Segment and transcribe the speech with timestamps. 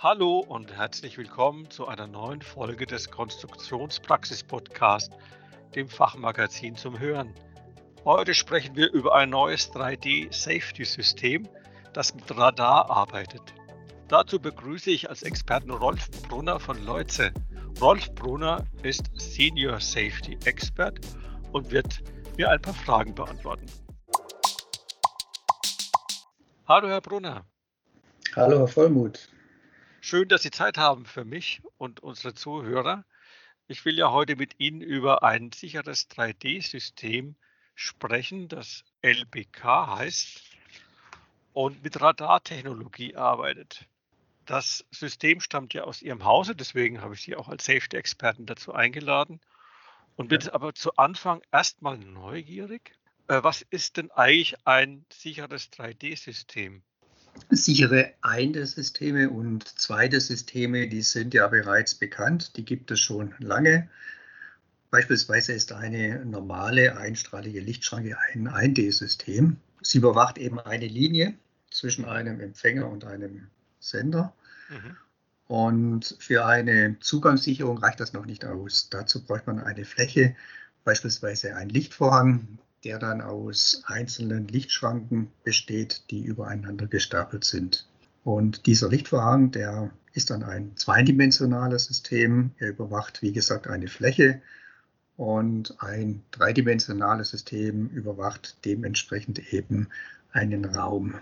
[0.00, 5.10] Hallo und herzlich willkommen zu einer neuen Folge des Konstruktionspraxis-Podcast,
[5.74, 7.34] dem Fachmagazin zum Hören.
[8.04, 11.48] Heute sprechen wir über ein neues 3D-Safety-System,
[11.94, 13.42] das mit Radar arbeitet.
[14.06, 17.32] Dazu begrüße ich als Experten Rolf Brunner von Leutze.
[17.80, 21.00] Rolf Brunner ist Senior Safety Expert
[21.50, 22.04] und wird
[22.36, 23.66] mir ein paar Fragen beantworten.
[26.68, 27.44] Hallo, Herr Brunner.
[28.36, 29.28] Hallo, Herr Vollmuth.
[30.00, 33.04] Schön, dass Sie Zeit haben für mich und unsere Zuhörer.
[33.66, 37.34] Ich will ja heute mit Ihnen über ein sicheres 3D-System
[37.74, 40.42] sprechen, das LBK heißt
[41.52, 43.86] und mit Radartechnologie arbeitet.
[44.46, 48.72] Das System stammt ja aus Ihrem Hause, deswegen habe ich Sie auch als Safety-Experten dazu
[48.72, 49.40] eingeladen
[50.16, 50.52] und bin ja.
[50.54, 52.96] aber zu Anfang erstmal neugierig.
[53.26, 56.82] Äh, was ist denn eigentlich ein sicheres 3D-System?
[57.50, 63.34] Sichere eine Systeme und zweite Systeme, die sind ja bereits bekannt, die gibt es schon
[63.38, 63.88] lange.
[64.90, 69.56] Beispielsweise ist eine normale einstrahlige Lichtschranke ein 1D-System.
[69.82, 71.34] Sie überwacht eben eine Linie
[71.70, 73.48] zwischen einem Empfänger und einem
[73.80, 74.34] Sender.
[74.70, 74.96] Mhm.
[75.46, 78.88] Und für eine Zugangssicherung reicht das noch nicht aus.
[78.90, 80.36] Dazu braucht man eine Fläche,
[80.84, 87.86] beispielsweise einen Lichtvorhang, der dann aus einzelnen Lichtschranken besteht, die übereinander gestapelt sind.
[88.24, 92.50] Und dieser Lichtvorhang, der ist dann ein zweidimensionales System.
[92.58, 94.40] Er überwacht, wie gesagt, eine Fläche
[95.16, 99.88] und ein dreidimensionales System überwacht dementsprechend eben
[100.32, 101.14] einen Raum.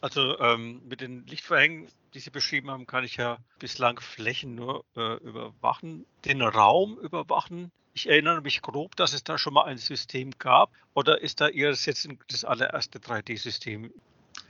[0.00, 4.84] Also ähm, mit den Lichtvorhängen, die Sie beschrieben haben, kann ich ja bislang Flächen nur
[4.96, 6.06] äh, überwachen.
[6.24, 10.70] Den Raum überwachen ich erinnere mich grob, dass es da schon mal ein System gab.
[10.94, 13.92] Oder ist da Ihres jetzt das allererste 3D-System?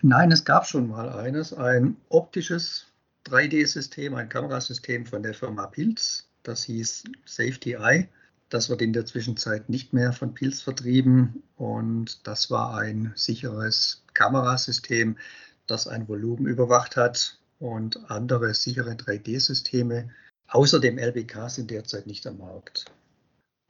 [0.02, 2.86] Nein, es gab schon mal eines, ein optisches
[3.26, 6.28] 3D-System, ein Kamerasystem von der Firma Pilz.
[6.42, 8.08] Das hieß Safety Eye.
[8.48, 14.04] Das wird in der Zwischenzeit nicht mehr von Pilz vertrieben und das war ein sicheres
[14.14, 15.18] Kamerasystem,
[15.66, 20.10] das ein Volumen überwacht hat und andere sichere 3D-Systeme
[20.48, 22.86] außer dem LBK sind derzeit nicht am Markt.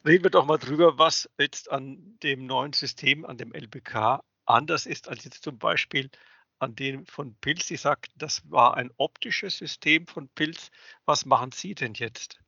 [0.06, 4.86] Reden wir doch mal drüber, was jetzt an dem neuen System, an dem LBK anders
[4.86, 6.08] ist als jetzt zum Beispiel
[6.60, 7.66] an dem von Pilz.
[7.66, 10.70] Sie sagt, das war ein optisches System von Pilz.
[11.04, 12.38] Was machen Sie denn jetzt?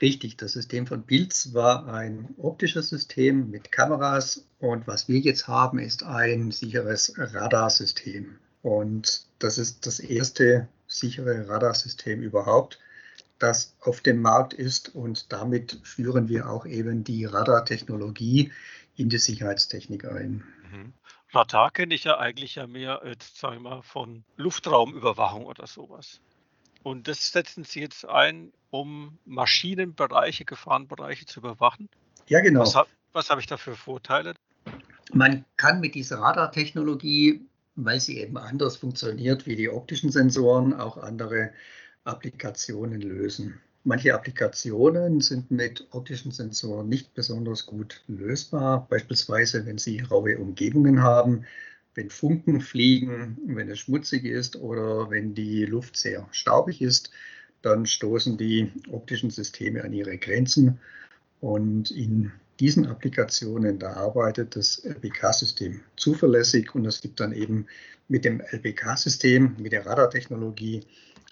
[0.00, 5.46] Richtig, das System von Pilz war ein optisches System mit Kameras und was wir jetzt
[5.46, 8.38] haben, ist ein sicheres Radarsystem.
[8.62, 12.78] Und das ist das erste sichere Radarsystem überhaupt
[13.40, 18.52] das auf dem Markt ist und damit führen wir auch eben die Radartechnologie
[18.96, 20.44] in die Sicherheitstechnik ein.
[20.70, 20.92] Mhm.
[21.32, 26.20] Radar kenne ich ja eigentlich ja mehr jetzt, sagen wir mal, von Luftraumüberwachung oder sowas.
[26.82, 31.88] Und das setzen Sie jetzt ein, um Maschinenbereiche, Gefahrenbereiche zu überwachen?
[32.28, 32.60] Ja, genau.
[32.60, 32.76] Was,
[33.12, 34.34] was habe ich da für Vorteile?
[35.12, 37.44] Man kann mit dieser Radartechnologie,
[37.76, 41.50] weil sie eben anders funktioniert wie die optischen Sensoren, auch andere
[42.04, 43.60] Applikationen lösen.
[43.82, 51.02] Manche Applikationen sind mit optischen Sensoren nicht besonders gut lösbar, beispielsweise wenn Sie raue Umgebungen
[51.02, 51.46] haben,
[51.94, 57.10] wenn Funken fliegen, wenn es schmutzig ist oder wenn die Luft sehr staubig ist,
[57.62, 60.78] dann stoßen die optischen Systeme an ihre Grenzen
[61.40, 67.66] und in diesen Applikationen, da arbeitet das LBK-System zuverlässig und es gibt dann eben
[68.08, 70.82] mit dem LBK-System, mit der Radartechnologie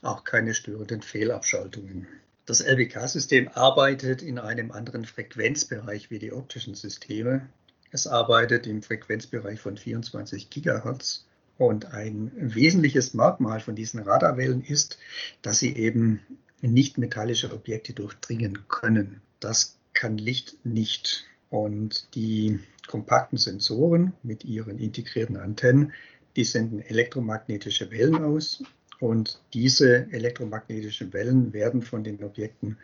[0.01, 2.07] auch keine störenden Fehlabschaltungen.
[2.47, 7.47] Das LBK-System arbeitet in einem anderen Frequenzbereich wie die optischen Systeme.
[7.91, 11.25] Es arbeitet im Frequenzbereich von 24 Gigahertz.
[11.57, 14.99] Und ein wesentliches Merkmal von diesen Radarwellen ist,
[15.43, 16.21] dass sie eben
[16.61, 19.21] nicht metallische Objekte durchdringen können.
[19.41, 21.25] Das kann Licht nicht.
[21.51, 25.93] Und die kompakten Sensoren mit ihren integrierten Antennen,
[26.37, 28.63] die senden elektromagnetische Wellen aus
[29.01, 32.79] und diese elektromagnetischen Wellen werden von den Objekten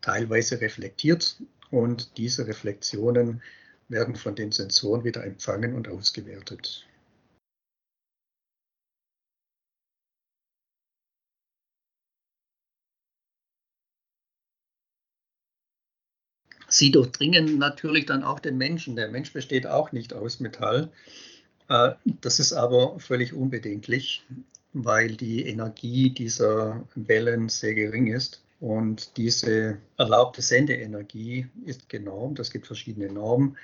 [0.00, 1.36] teilweise reflektiert
[1.70, 3.42] und diese Reflexionen
[3.92, 6.86] werden von den Sensoren wieder empfangen und ausgewertet.
[16.68, 18.96] Sie durchdringen natürlich dann auch den Menschen.
[18.96, 20.90] Der Mensch besteht auch nicht aus Metall.
[21.68, 24.24] Äh, das ist aber völlig unbedenklich
[24.72, 28.41] weil die Energie dieser Wellen sehr gering ist.
[28.62, 32.38] Und diese erlaubte Sendeenergie ist genormt.
[32.38, 33.56] Es gibt verschiedene Normen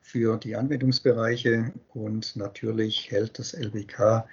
[0.00, 4.26] für die Anwendungsbereiche und natürlich hält das LBK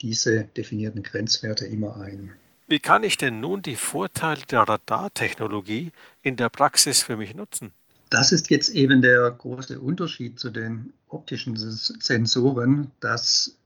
[0.00, 2.32] diese definierten Grenzwerte immer ein.
[2.66, 7.72] Wie kann ich denn nun die Vorteile der Radartechnologie in der Praxis für mich nutzen?
[8.08, 13.58] Das ist jetzt eben der große Unterschied zu den optischen Sensoren, dass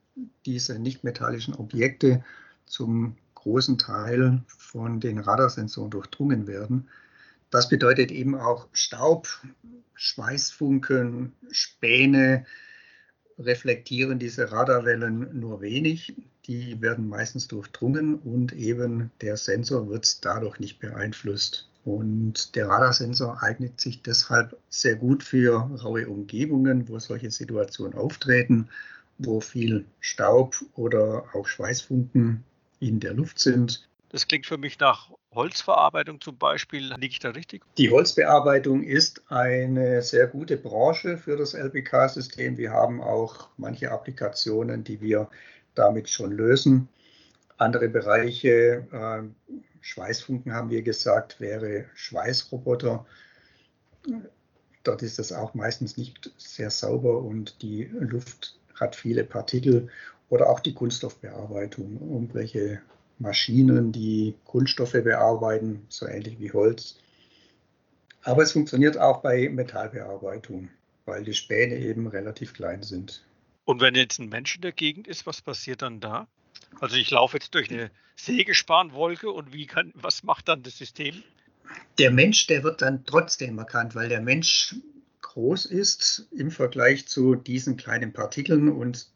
[0.44, 2.24] diese nichtmetallischen Objekte
[2.66, 6.88] zum großen Teil von den Radarsensoren durchdrungen werden.
[7.50, 9.28] Das bedeutet eben auch Staub,
[9.94, 12.46] Schweißfunken, Späne
[13.38, 16.14] reflektieren diese Radarwellen nur wenig.
[16.46, 21.68] Die werden meistens durchdrungen und eben der Sensor wird dadurch nicht beeinflusst.
[21.84, 28.68] Und der Radarsensor eignet sich deshalb sehr gut für raue Umgebungen, wo solche Situationen auftreten,
[29.18, 32.44] wo viel Staub oder auch Schweißfunken
[32.80, 33.88] in der Luft sind.
[34.08, 36.92] Das klingt für mich nach Holzverarbeitung zum Beispiel.
[36.94, 37.62] Liege ich da richtig?
[37.78, 42.56] Die Holzbearbeitung ist eine sehr gute Branche für das LBK-System.
[42.56, 45.30] Wir haben auch manche Applikationen, die wir
[45.76, 46.88] damit schon lösen.
[47.58, 53.06] Andere Bereiche, äh, Schweißfunken haben wir gesagt, wäre Schweißroboter.
[54.82, 59.88] Dort ist es auch meistens nicht sehr sauber und die Luft hat viele Partikel
[60.30, 62.80] oder auch die Kunststoffbearbeitung, irgendwelche
[63.18, 66.98] Maschinen, die Kunststoffe bearbeiten, so ähnlich wie Holz.
[68.22, 70.70] Aber es funktioniert auch bei Metallbearbeitung,
[71.04, 73.22] weil die Späne eben relativ klein sind.
[73.64, 76.26] Und wenn jetzt ein Mensch in der Gegend ist, was passiert dann da?
[76.80, 81.22] Also ich laufe jetzt durch eine Sägespanwolke und wie kann, was macht dann das System?
[81.98, 84.76] Der Mensch, der wird dann trotzdem erkannt, weil der Mensch
[85.22, 89.08] groß ist im Vergleich zu diesen kleinen Partikeln und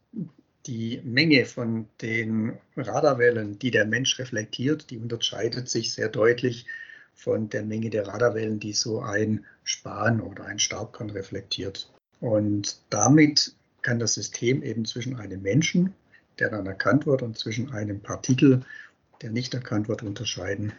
[0.67, 6.67] die Menge von den Radarwellen, die der Mensch reflektiert, die unterscheidet sich sehr deutlich
[7.15, 11.91] von der Menge der Radarwellen, die so ein Span oder ein Staubkorn reflektiert.
[12.21, 15.95] Und damit kann das System eben zwischen einem Menschen,
[16.39, 18.63] der dann erkannt wird, und zwischen einem Partikel,
[19.23, 20.73] der nicht erkannt wird, unterscheiden.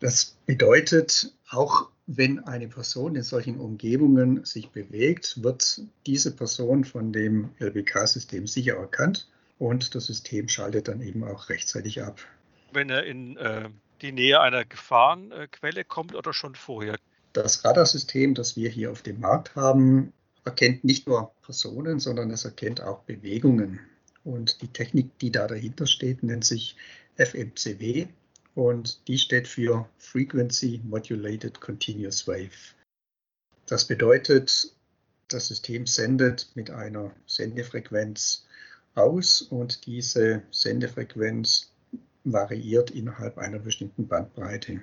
[0.00, 7.12] Das bedeutet, auch wenn eine Person in solchen Umgebungen sich bewegt, wird diese Person von
[7.12, 9.28] dem LBK-System sicher erkannt
[9.58, 12.20] und das System schaltet dann eben auch rechtzeitig ab.
[12.72, 13.68] Wenn er in äh,
[14.00, 16.96] die Nähe einer Gefahrenquelle kommt oder schon vorher?
[17.32, 20.12] Das Radarsystem, das wir hier auf dem Markt haben,
[20.44, 23.80] erkennt nicht nur Personen, sondern es erkennt auch Bewegungen.
[24.24, 26.76] Und die Technik, die da dahinter steht, nennt sich
[27.16, 28.06] FMCW,
[28.54, 32.74] und die steht für Frequency Modulated Continuous Wave.
[33.66, 34.74] Das bedeutet,
[35.28, 38.46] das System sendet mit einer Sendefrequenz
[38.94, 41.72] aus und diese Sendefrequenz
[42.24, 44.82] variiert innerhalb einer bestimmten Bandbreite.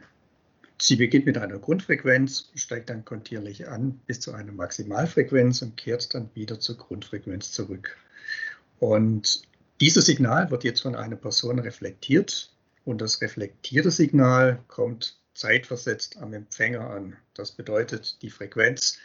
[0.82, 6.14] Sie beginnt mit einer Grundfrequenz, steigt dann kontinuierlich an bis zu einer Maximalfrequenz und kehrt
[6.14, 7.98] dann wieder zur Grundfrequenz zurück.
[8.80, 9.44] Und
[9.82, 12.50] dieses Signal wird jetzt von einer Person reflektiert
[12.90, 17.16] und das reflektierte Signal kommt zeitversetzt am Empfänger an.
[17.36, 18.98] Das bedeutet, die Frequenz,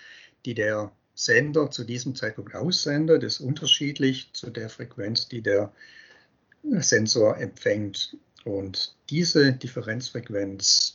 [0.46, 5.70] die der Sender zu diesem Zeitpunkt aussendet, ist unterschiedlich zu der Frequenz, die der
[6.62, 8.16] Sensor empfängt.
[8.44, 10.94] Und diese Differenzfrequenz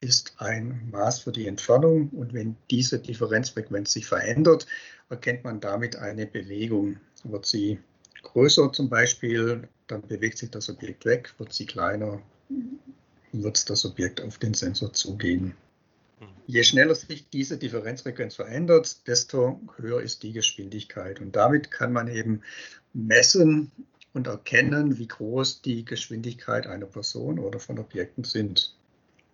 [0.00, 2.08] ist ein Maß für die Entfernung.
[2.10, 4.66] Und wenn diese Differenzfrequenz sich verändert,
[5.08, 6.98] erkennt man damit eine Bewegung.
[7.22, 7.78] Wird sie
[8.24, 12.22] größer zum Beispiel, dann bewegt sich das Objekt weg, wird sie kleiner,
[13.32, 15.54] wird das Objekt auf den Sensor zugehen.
[16.20, 16.28] Hm.
[16.46, 21.20] Je schneller sich diese Differenzfrequenz verändert, desto höher ist die Geschwindigkeit.
[21.20, 22.42] Und damit kann man eben
[22.92, 23.72] messen
[24.12, 28.74] und erkennen, wie groß die Geschwindigkeit einer Person oder von Objekten sind.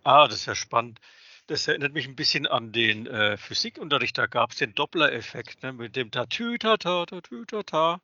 [0.03, 0.99] Ah, das ist ja spannend.
[1.47, 4.17] Das erinnert mich ein bisschen an den äh, Physikunterricht.
[4.17, 8.01] Da gab es den Doppler-Effekt ne, mit dem Tatütata, Tatütata.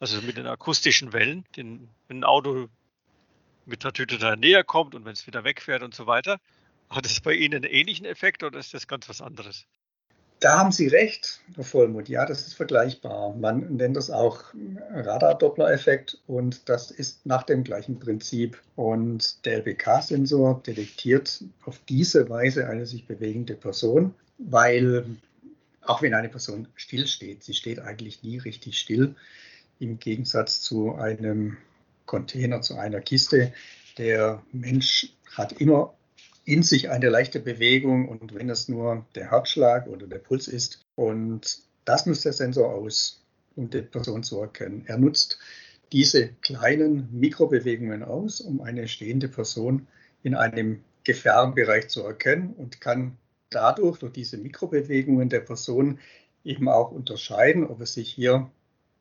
[0.00, 2.68] Also mit den akustischen Wellen, den, wenn ein Auto
[3.66, 6.38] mit der Tüte da näher kommt und wenn es wieder wegfährt und so weiter.
[6.90, 9.66] Hat es bei Ihnen einen ähnlichen Effekt oder ist das ganz was anderes?
[10.40, 12.08] Da haben Sie recht, Herr Vollmuth.
[12.08, 13.34] Ja, das ist vergleichbar.
[13.34, 14.44] Man nennt das auch
[14.90, 18.60] Radar-Doppler-Effekt und das ist nach dem gleichen Prinzip.
[18.76, 25.06] Und der LBK-Sensor detektiert auf diese Weise eine sich bewegende Person, weil
[25.80, 29.14] auch wenn eine Person stillsteht, sie steht eigentlich nie richtig still,
[29.78, 31.56] im Gegensatz zu einem
[32.06, 33.52] Container, zu einer Kiste.
[33.98, 35.94] Der Mensch hat immer
[36.44, 40.84] in sich eine leichte Bewegung und wenn es nur der Herzschlag oder der Puls ist.
[40.94, 43.22] Und das nutzt der Sensor aus,
[43.56, 44.84] um die Person zu erkennen.
[44.86, 45.38] Er nutzt
[45.92, 49.86] diese kleinen Mikrobewegungen aus, um eine stehende Person
[50.22, 53.16] in einem Gefahrenbereich zu erkennen und kann
[53.50, 55.98] dadurch, durch diese Mikrobewegungen der Person,
[56.42, 58.50] eben auch unterscheiden, ob es sich hier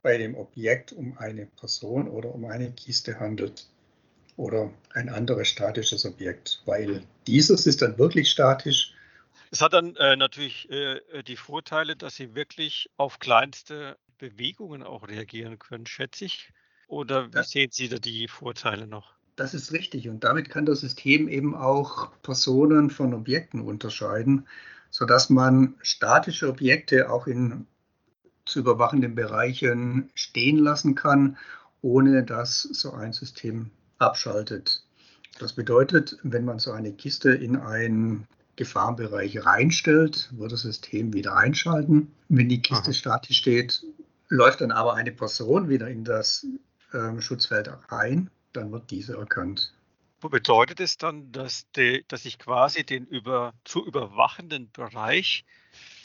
[0.03, 3.65] bei dem Objekt um eine Person oder um eine Kiste handelt.
[4.35, 8.93] oder ein anderes statisches Objekt, weil dieses ist dann wirklich statisch.
[9.51, 15.07] Es hat dann äh, natürlich äh, die Vorteile, dass Sie wirklich auf kleinste Bewegungen auch
[15.07, 16.49] reagieren können, schätze ich.
[16.87, 19.13] Oder wie das, sehen Sie da die Vorteile noch?
[19.35, 20.09] Das ist richtig.
[20.09, 24.47] Und damit kann das System eben auch Personen von Objekten unterscheiden,
[24.89, 27.67] sodass man statische Objekte auch in
[28.53, 31.37] zu überwachenden Bereichen stehen lassen kann,
[31.81, 34.83] ohne dass so ein System abschaltet.
[35.39, 41.35] Das bedeutet, wenn man so eine Kiste in einen Gefahrenbereich reinstellt, wird das System wieder
[41.35, 42.11] einschalten.
[42.29, 42.93] Wenn die Kiste Aha.
[42.93, 43.83] statisch steht,
[44.29, 46.45] läuft dann aber eine Person wieder in das
[46.93, 49.73] ähm, Schutzfeld rein, dann wird diese erkannt.
[50.21, 55.43] Bedeutet es dann, dass, die, dass ich quasi den über, zu überwachenden Bereich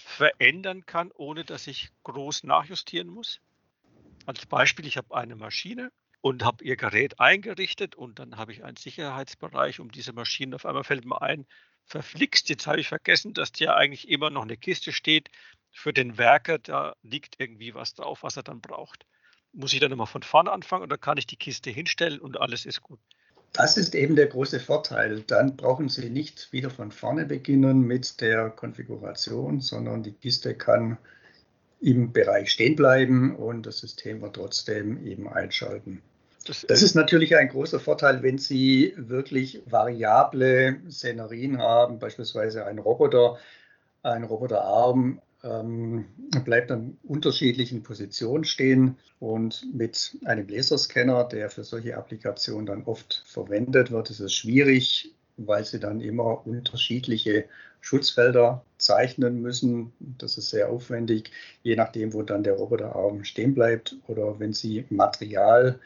[0.09, 3.41] verändern kann, ohne dass ich groß nachjustieren muss?
[4.27, 8.65] Als Beispiel, ich habe eine Maschine und habe ihr Gerät eingerichtet und dann habe ich
[8.65, 10.57] einen Sicherheitsbereich um diese Maschine.
[10.57, 11.47] Auf einmal fällt mir ein,
[11.85, 15.31] verflixt, jetzt habe ich vergessen, dass hier eigentlich immer noch eine Kiste steht
[15.71, 19.07] für den Werker, da liegt irgendwie was drauf, was er dann braucht.
[19.53, 22.67] Muss ich dann immer von vorne anfangen oder kann ich die Kiste hinstellen und alles
[22.67, 23.01] ist gut?
[23.53, 25.23] Das ist eben der große Vorteil.
[25.27, 30.99] Dann brauchen Sie nicht wieder von vorne beginnen mit der Konfiguration, sondern die Kiste kann
[31.81, 36.03] im Bereich stehen bleiben und das System wird trotzdem eben einschalten.
[36.45, 42.79] Das, das ist natürlich ein großer Vorteil, wenn Sie wirklich variable Szenerien haben, beispielsweise ein
[42.79, 43.39] Roboter,
[44.03, 46.07] ein Roboterarm ähm,
[46.45, 53.23] bleibt an unterschiedlichen Positionen stehen und mit einem Laserscanner, der für solche Applikationen dann oft
[53.27, 57.45] verwendet wird, ist es schwierig, weil Sie dann immer unterschiedliche
[57.81, 59.93] Schutzfelder zeichnen müssen.
[60.01, 61.31] Das ist sehr aufwendig,
[61.63, 65.79] je nachdem, wo dann der Roboterarm stehen bleibt oder wenn Sie Material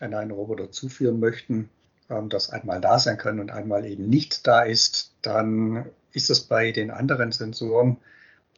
[0.00, 1.68] an einen Roboter zuführen möchten,
[2.10, 6.40] ähm, das einmal da sein kann und einmal eben nicht da ist, dann ist es
[6.40, 7.98] bei den anderen Sensoren,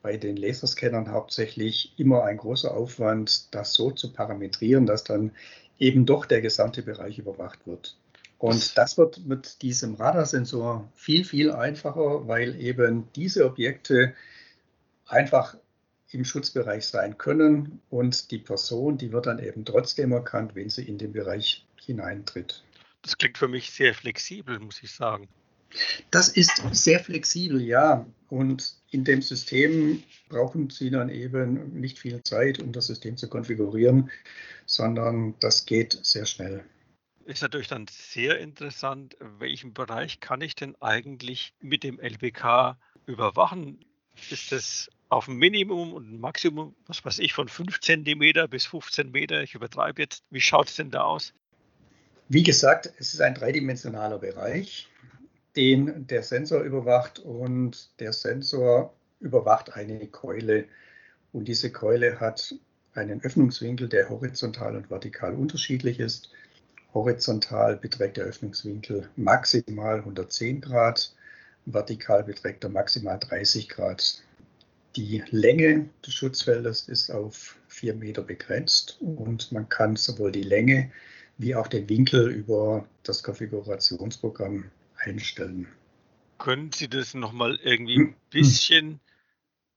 [0.06, 5.32] bei den Laserscannern hauptsächlich immer ein großer Aufwand, das so zu parametrieren, dass dann
[5.80, 7.96] eben doch der gesamte Bereich überwacht wird.
[8.38, 14.14] Und das wird mit diesem Radarsensor viel, viel einfacher, weil eben diese Objekte
[15.08, 15.56] einfach
[16.12, 20.84] im Schutzbereich sein können und die Person, die wird dann eben trotzdem erkannt, wenn sie
[20.84, 22.62] in den Bereich hineintritt.
[23.02, 25.28] Das klingt für mich sehr flexibel, muss ich sagen.
[26.12, 28.06] Das ist sehr flexibel, ja.
[28.28, 33.28] Und in dem System brauchen Sie dann eben nicht viel Zeit, um das System zu
[33.28, 34.10] konfigurieren,
[34.64, 36.64] sondern das geht sehr schnell.
[37.24, 42.76] Ist natürlich dann sehr interessant, welchen Bereich kann ich denn eigentlich mit dem LBK
[43.06, 43.84] überwachen?
[44.30, 48.66] Ist das auf ein Minimum und ein Maximum, was weiß ich, von 5 cm bis
[48.66, 49.42] 15 Meter.
[49.42, 50.24] Ich übertreibe jetzt.
[50.30, 51.32] Wie schaut es denn da aus?
[52.28, 54.88] Wie gesagt, es ist ein dreidimensionaler Bereich,
[55.56, 60.66] den der Sensor überwacht und der Sensor überwacht eine Keule.
[61.32, 62.54] Und diese Keule hat
[62.94, 66.30] einen Öffnungswinkel, der horizontal und vertikal unterschiedlich ist.
[66.94, 71.14] Horizontal beträgt der Öffnungswinkel maximal 110 Grad,
[71.66, 74.22] vertikal beträgt er maximal 30 Grad.
[74.96, 80.90] Die Länge des Schutzfeldes ist auf vier Meter begrenzt und man kann sowohl die Länge
[81.36, 84.70] wie auch den Winkel über das Konfigurationsprogramm
[85.06, 85.68] einstellen.
[86.38, 89.00] Können Sie das nochmal irgendwie ein bisschen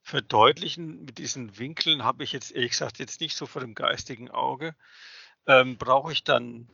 [0.02, 1.06] verdeutlichen?
[1.06, 4.76] Mit diesen Winkeln habe ich jetzt ehrlich gesagt jetzt nicht so vor dem geistigen Auge.
[5.48, 6.68] Ähm, brauche ich dann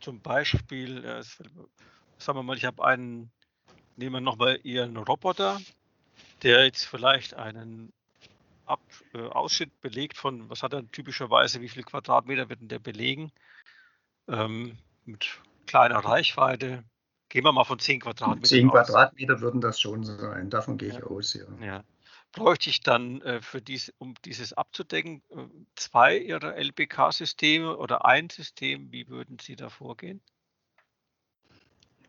[0.00, 3.30] zum Beispiel, äh, sagen wir mal, ich habe einen,
[3.96, 5.60] nehmen wir nochmal Ihren Roboter,
[6.42, 7.92] der jetzt vielleicht einen
[8.64, 8.80] Ab,
[9.14, 13.32] äh, Ausschnitt belegt von, was hat er typischerweise, wie viele Quadratmeter wird denn der belegen?
[14.28, 16.84] Ähm, mit kleiner Reichweite.
[17.30, 20.96] Gehen wir mal von 10 Quadratmeter 10 Quadratmeter würden das schon sein, davon gehe ich
[20.96, 21.04] ja.
[21.04, 21.44] aus, ja.
[21.64, 21.84] ja.
[22.32, 25.36] Bräuchte ich dann äh, für dies, um dieses abzudecken, äh,
[25.76, 28.90] zwei Ihrer LBK-Systeme oder ein System?
[28.90, 30.20] Wie würden Sie da vorgehen?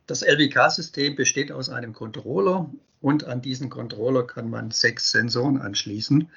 [0.08, 6.32] Das LBK-System besteht aus einem Controller und an diesen Controller kann man sechs Sensoren anschließen.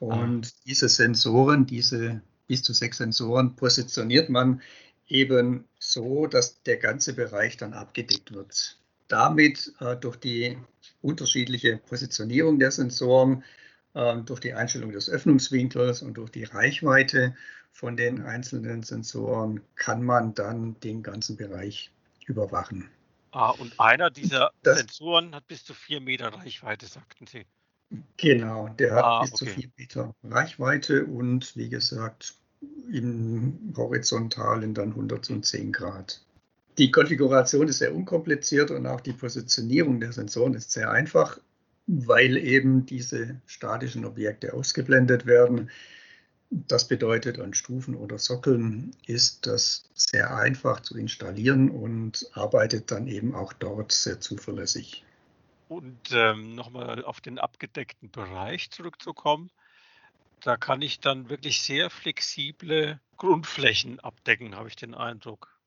[0.00, 0.60] Und ah.
[0.66, 4.62] diese Sensoren, diese bis zu sechs Sensoren, positioniert man
[5.08, 8.78] eben so, dass der ganze Bereich dann abgedeckt wird.
[9.08, 10.58] Damit äh, durch die
[11.02, 13.44] unterschiedliche Positionierung der Sensoren,
[13.94, 17.36] äh, durch die Einstellung des Öffnungswinkels und durch die Reichweite
[17.72, 21.90] von den einzelnen Sensoren kann man dann den ganzen Bereich
[22.26, 22.88] überwachen.
[23.32, 27.44] Ah, und einer dieser das, Sensoren hat bis zu vier Meter Reichweite, sagten Sie.
[28.16, 29.44] Genau, der hat ah, bis okay.
[29.44, 32.36] zu vier Meter Reichweite und wie gesagt
[32.92, 36.20] im Horizontalen dann 110 Grad.
[36.78, 41.38] Die Konfiguration ist sehr unkompliziert und auch die Positionierung der Sensoren ist sehr einfach,
[41.86, 45.70] weil eben diese statischen Objekte ausgeblendet werden.
[46.50, 53.06] Das bedeutet, an Stufen oder Sockeln ist das sehr einfach zu installieren und arbeitet dann
[53.06, 55.04] eben auch dort sehr zuverlässig.
[55.68, 59.50] Und ähm, nochmal auf den abgedeckten Bereich zurückzukommen,
[60.44, 65.58] da kann ich dann wirklich sehr flexible Grundflächen abdecken, habe ich den Eindruck.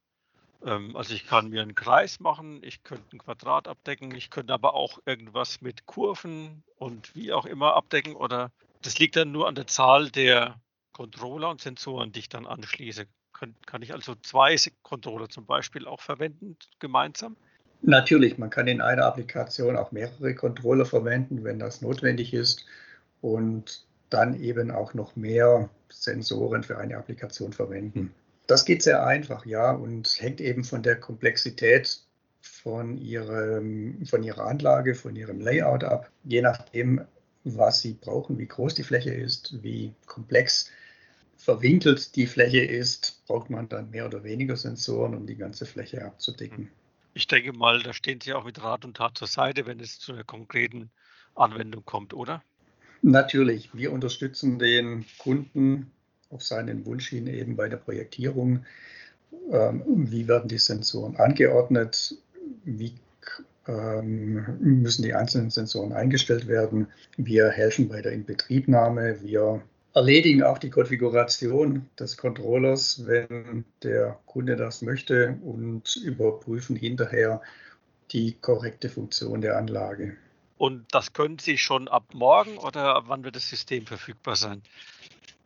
[0.64, 4.54] Ähm, also ich kann mir einen Kreis machen, ich könnte ein Quadrat abdecken, ich könnte
[4.54, 8.52] aber auch irgendwas mit Kurven und wie auch immer abdecken oder
[8.84, 10.62] das liegt dann nur an der Zahl der
[10.94, 13.06] Controller und Sensoren, die ich dann anschließe.
[13.34, 17.36] Kann, kann ich also zwei Controller zum Beispiel auch verwenden gemeinsam?
[17.82, 22.66] Natürlich, man kann in einer Applikation auch mehrere Controller verwenden, wenn das notwendig ist
[23.22, 28.14] und dann eben auch noch mehr Sensoren für eine Applikation verwenden.
[28.48, 32.00] Das geht sehr einfach, ja, und hängt eben von der Komplexität
[32.42, 36.10] von, ihrem, von ihrer Anlage, von ihrem Layout ab.
[36.24, 37.02] Je nachdem,
[37.44, 40.72] was sie brauchen, wie groß die Fläche ist, wie komplex
[41.36, 46.04] verwinkelt die Fläche ist, braucht man dann mehr oder weniger Sensoren, um die ganze Fläche
[46.04, 46.70] abzudecken.
[47.14, 50.00] Ich denke mal, da stehen Sie auch mit Rat und Tat zur Seite, wenn es
[50.00, 50.92] zu einer konkreten
[51.36, 52.44] Anwendung kommt, oder?
[53.02, 55.92] Natürlich, wir unterstützen den Kunden
[56.30, 58.66] auf seinen Wunsch hin eben bei der Projektierung.
[59.52, 62.16] Ähm, wie werden die Sensoren angeordnet?
[62.64, 62.94] Wie
[63.68, 66.88] ähm, müssen die einzelnen Sensoren eingestellt werden?
[67.18, 69.22] Wir helfen bei der Inbetriebnahme.
[69.22, 69.62] Wir
[69.94, 77.42] erledigen auch die Konfiguration des Controllers, wenn der Kunde das möchte und überprüfen hinterher
[78.12, 80.16] die korrekte Funktion der Anlage.
[80.58, 84.62] Und das können Sie schon ab morgen oder wann wird das System verfügbar sein?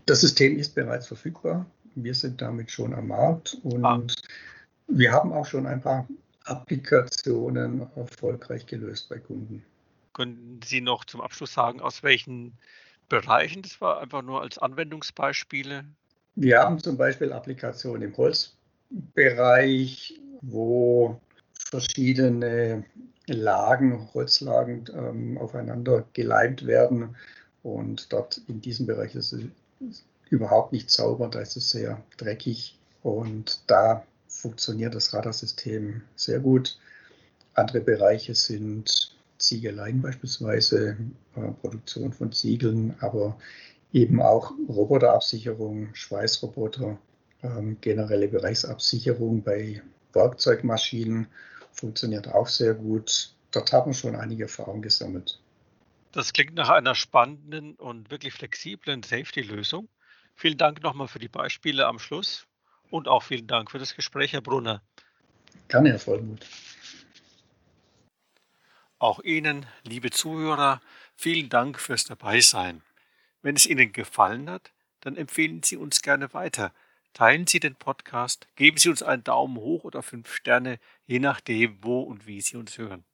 [0.05, 1.65] Das System ist bereits verfügbar.
[1.95, 4.01] Wir sind damit schon am Markt und ah.
[4.87, 6.07] wir haben auch schon ein paar
[6.45, 9.63] Applikationen erfolgreich gelöst bei Kunden.
[10.13, 12.57] Können Sie noch zum Abschluss sagen, aus welchen
[13.09, 13.99] Bereichen das war?
[13.99, 15.85] Einfach nur als Anwendungsbeispiele?
[16.35, 21.19] Wir haben zum Beispiel Applikationen im Holzbereich, wo
[21.53, 22.85] verschiedene
[23.27, 27.15] Lagen, Holzlagen ähm, aufeinander geleimt werden.
[27.63, 32.77] Und dort in diesem Bereich ist es überhaupt nicht sauber, da ist es sehr dreckig.
[33.03, 36.77] Und da funktioniert das Radarsystem sehr gut.
[37.53, 40.97] Andere Bereiche sind Ziegeleien beispielsweise,
[41.35, 43.37] äh, Produktion von Ziegeln, aber
[43.91, 46.97] eben auch Roboterabsicherung, Schweißroboter,
[47.43, 49.81] ähm, generelle Bereichsabsicherung bei
[50.13, 51.27] Werkzeugmaschinen
[51.73, 53.33] funktioniert auch sehr gut.
[53.51, 55.39] Dort haben wir schon einige Erfahrungen gesammelt.
[56.11, 59.87] Das klingt nach einer spannenden und wirklich flexiblen Safety-Lösung.
[60.35, 62.47] Vielen Dank nochmal für die Beispiele am Schluss
[62.89, 64.81] und auch vielen Dank für das Gespräch, Herr Brunner.
[65.67, 66.45] Gerne, Herr Vollmuth.
[68.99, 70.81] Auch Ihnen, liebe Zuhörer,
[71.15, 72.81] vielen Dank fürs Dabeisein.
[73.41, 76.73] Wenn es Ihnen gefallen hat, dann empfehlen Sie uns gerne weiter.
[77.13, 81.83] Teilen Sie den Podcast, geben Sie uns einen Daumen hoch oder fünf Sterne, je nachdem,
[81.83, 83.05] wo und wie Sie uns hören.